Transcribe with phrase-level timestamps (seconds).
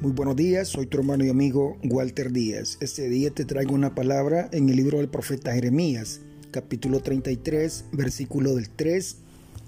[0.00, 2.78] Muy buenos días, soy tu hermano y amigo Walter Díaz.
[2.80, 8.54] Este día te traigo una palabra en el libro del profeta Jeremías, capítulo 33, versículo
[8.54, 9.18] del 3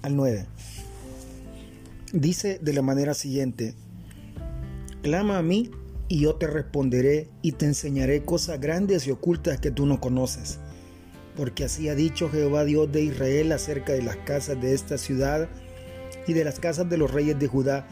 [0.01, 0.47] al 9.
[2.15, 3.75] Dice de la manera siguiente,
[5.03, 5.71] Clama a mí
[6.09, 10.61] y yo te responderé y te enseñaré cosas grandes y ocultas que tú no conoces.
[11.37, 15.51] Porque así ha dicho Jehová Dios de Israel acerca de las casas de esta ciudad
[16.27, 17.87] y de las casas de los reyes de Judá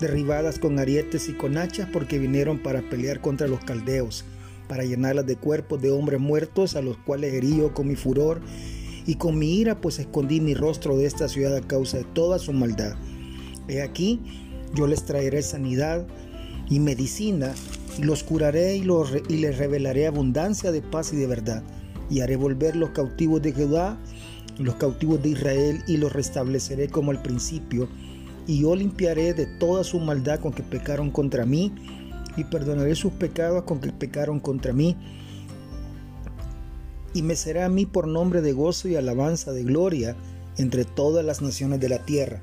[0.00, 4.24] derribadas con arietes y con hachas porque vinieron para pelear contra los caldeos,
[4.68, 8.40] para llenarlas de cuerpos de hombres muertos a los cuales herío con mi furor
[9.06, 12.38] y con mi ira pues escondí mi rostro de esta ciudad a causa de toda
[12.38, 12.96] su maldad.
[13.68, 14.20] He aquí,
[14.74, 16.06] yo les traeré sanidad
[16.68, 17.54] y medicina
[17.98, 21.62] y los curaré y, los, y les revelaré abundancia de paz y de verdad
[22.12, 23.98] y haré volver los cautivos de Judá,
[24.58, 27.88] los cautivos de Israel y los restableceré como al principio
[28.46, 31.72] y yo limpiaré de toda su maldad con que pecaron contra mí,
[32.36, 34.96] y perdonaré sus pecados con que pecaron contra mí,
[37.14, 40.16] y me será a mí por nombre de gozo y alabanza de gloria
[40.56, 42.40] entre todas las naciones de la tierra,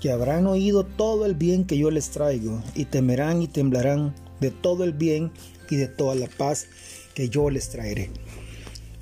[0.00, 4.50] que habrán oído todo el bien que yo les traigo, y temerán y temblarán de
[4.50, 5.32] todo el bien
[5.70, 6.66] y de toda la paz
[7.14, 8.10] que yo les traeré.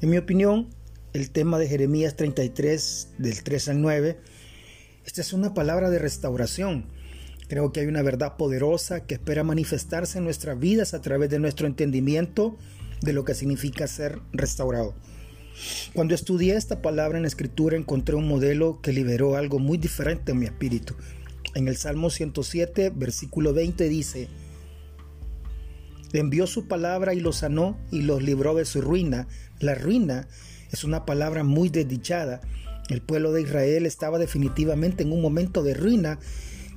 [0.00, 0.69] En mi opinión,
[1.12, 4.19] el tema de Jeremías 33, del 3 al 9,
[5.06, 6.86] esta es una palabra de restauración.
[7.48, 11.38] Creo que hay una verdad poderosa que espera manifestarse en nuestras vidas a través de
[11.38, 12.58] nuestro entendimiento
[13.02, 14.94] de lo que significa ser restaurado.
[15.94, 20.40] Cuando estudié esta palabra en escritura encontré un modelo que liberó algo muy diferente en
[20.40, 20.96] mi espíritu.
[21.54, 24.28] En el Salmo 107, versículo 20 dice,
[26.12, 29.28] envió su palabra y los sanó y los libró de su ruina.
[29.60, 30.26] La ruina
[30.72, 32.41] es una palabra muy desdichada
[32.88, 36.18] el pueblo de Israel estaba definitivamente en un momento de ruina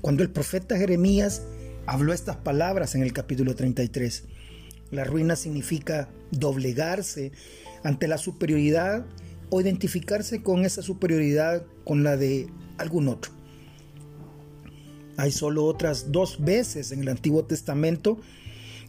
[0.02, 1.44] cuando el profeta Jeremías
[1.86, 4.24] habló estas palabras en el capítulo 33.
[4.92, 7.32] La ruina significa doblegarse
[7.84, 9.06] ante la superioridad
[9.50, 13.32] o identificarse con esa superioridad con la de algún otro.
[15.18, 18.20] Hay solo otras dos veces en el Antiguo Testamento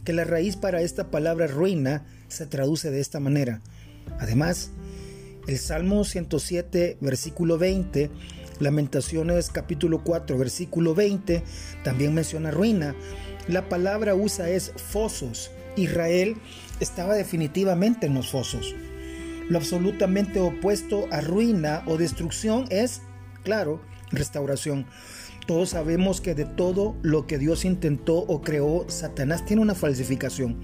[0.05, 3.61] que la raíz para esta palabra ruina se traduce de esta manera.
[4.19, 4.71] Además,
[5.47, 8.09] el Salmo 107, versículo 20,
[8.59, 11.43] Lamentaciones capítulo 4, versículo 20,
[11.83, 12.95] también menciona ruina.
[13.47, 15.51] La palabra usa es fosos.
[15.75, 16.35] Israel
[16.79, 18.75] estaba definitivamente en los fosos.
[19.49, 23.01] Lo absolutamente opuesto a ruina o destrucción es,
[23.43, 23.81] claro,
[24.11, 24.85] restauración.
[25.47, 30.61] Todos sabemos que de todo lo que Dios intentó o creó, Satanás tiene una falsificación.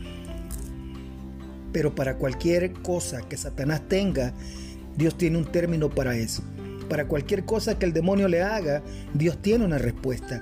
[1.74, 4.34] Pero para cualquier cosa que Satanás tenga,
[4.97, 6.44] Dios tiene un término para eso.
[6.90, 8.81] Para cualquier cosa que el demonio le haga,
[9.13, 10.41] Dios tiene una respuesta.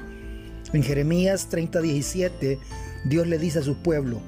[0.73, 2.57] En Jeremías 30:17,
[3.05, 4.21] Dios le dice a su pueblo,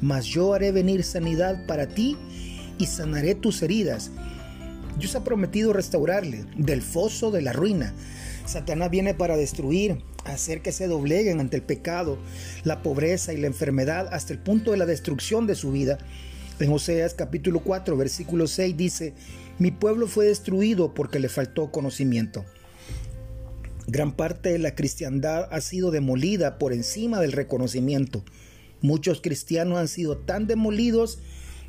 [0.00, 2.16] mas yo haré venir sanidad para ti
[2.78, 4.10] y sanaré tus heridas.
[4.98, 7.92] Dios ha prometido restaurarle del foso de la ruina.
[8.46, 12.18] Satanás viene para destruir, hacer que se dobleguen ante el pecado,
[12.64, 15.98] la pobreza y la enfermedad hasta el punto de la destrucción de su vida.
[16.58, 19.12] En Oseas capítulo 4, versículo 6 dice,
[19.58, 22.46] mi pueblo fue destruido porque le faltó conocimiento.
[23.86, 28.24] Gran parte de la cristiandad ha sido demolida por encima del reconocimiento.
[28.80, 31.18] Muchos cristianos han sido tan demolidos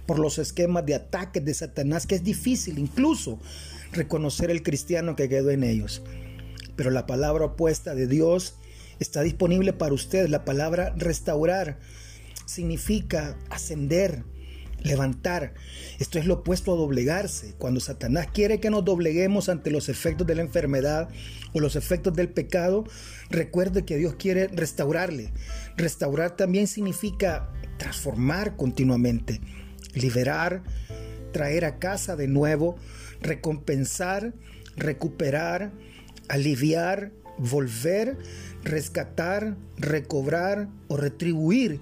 [0.06, 3.40] por los esquemas de ataques de Satanás que es difícil incluso
[3.92, 6.02] reconocer el cristiano que quedó en ellos.
[6.78, 8.56] Pero la palabra opuesta de Dios
[9.00, 10.30] está disponible para usted.
[10.30, 11.78] La palabra restaurar
[12.46, 14.24] significa ascender,
[14.82, 15.54] levantar.
[16.00, 17.56] Esto es lo opuesto a doblegarse.
[17.58, 21.10] Cuando Satanás quiere que nos dobleguemos ante los efectos de la enfermedad
[21.54, 22.86] o los efectos del pecado,
[23.30, 25.32] recuerde que Dios quiere restaurarle.
[25.76, 29.42] Restaurar también significa transformar continuamente,
[29.94, 30.64] liberar,
[31.32, 32.78] traer a casa de nuevo,
[33.22, 34.34] recompensar,
[34.76, 35.72] recuperar,
[36.28, 38.18] aliviar, volver,
[38.64, 41.82] rescatar, recobrar o retribuir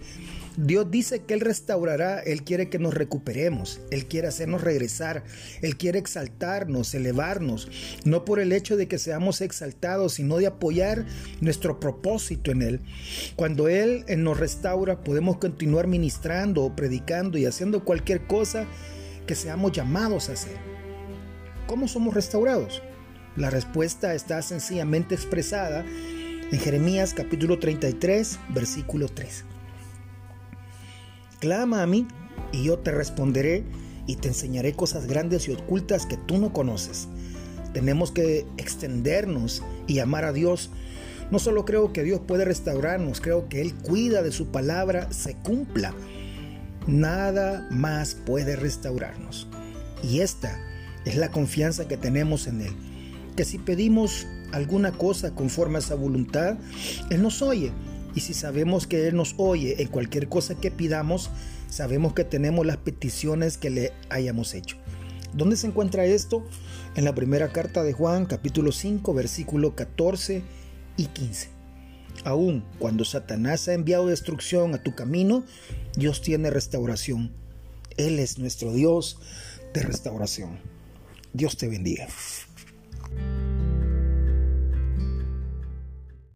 [0.58, 5.24] Dios dice que Él restaurará, Él quiere que nos recuperemos, Él quiere hacernos regresar,
[5.62, 7.68] Él quiere exaltarnos, elevarnos,
[8.06, 11.06] no por el hecho de que seamos exaltados, sino de apoyar
[11.42, 12.82] nuestro propósito en Él.
[13.36, 18.66] Cuando Él nos restaura, podemos continuar ministrando o predicando y haciendo cualquier cosa
[19.28, 20.56] que seamos llamados a hacer.
[21.68, 22.82] ¿Cómo somos restaurados?
[23.36, 29.44] La respuesta está sencillamente expresada en Jeremías capítulo 33, versículo 3.
[31.42, 32.08] Clama a mí
[32.54, 33.66] y yo te responderé
[34.08, 37.10] y te enseñaré cosas grandes y ocultas que tú no conoces.
[37.74, 40.72] Tenemos que extendernos y amar a Dios
[41.32, 45.36] No solo creo que Dios puede restaurarnos, creo que Él cuida de su palabra se
[45.36, 45.94] cumpla.
[46.88, 49.48] Nada más puede restaurarnos.
[50.04, 50.58] Y esta
[51.04, 52.85] es la confianza que tenemos en Él.
[53.36, 56.58] Que si pedimos alguna cosa conforme a esa voluntad,
[57.10, 57.72] Él nos oye.
[58.16, 61.30] Y si sabemos que Él nos oye en cualquier cosa que pidamos,
[61.70, 64.78] sabemos que tenemos las peticiones que le hayamos hecho.
[65.34, 66.48] ¿Dónde se encuentra esto?
[66.96, 70.44] En la primera carta de Juan, capítulo 5, versículo 14
[70.96, 71.50] y 15.
[72.24, 75.44] Aún cuando Satanás ha enviado destrucción a tu camino,
[75.98, 77.34] Dios tiene restauración.
[77.98, 79.20] Él es nuestro Dios
[79.74, 80.60] de restauración.
[81.34, 82.08] Dios te bendiga.